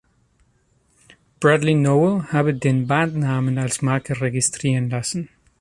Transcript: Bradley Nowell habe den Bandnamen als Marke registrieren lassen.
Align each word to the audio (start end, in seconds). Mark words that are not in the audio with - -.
Bradley 1.39 1.75
Nowell 1.75 2.23
habe 2.31 2.55
den 2.55 2.87
Bandnamen 2.87 3.59
als 3.59 3.83
Marke 3.83 4.19
registrieren 4.19 4.89
lassen. 4.89 5.29